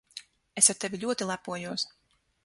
[0.61, 1.85] Es ar tevi ļoti lepojos.